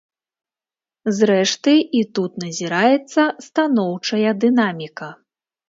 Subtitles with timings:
[1.17, 5.15] Зрэшты, і тут назіраецца станоўчая дынаміка.